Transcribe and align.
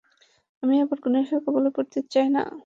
আমি 0.63 0.75
আবার 0.83 0.99
নেশার 1.13 1.39
কবলে 1.45 1.69
পড়তে 1.75 1.99
চাই 2.13 2.27
না। 2.35 2.41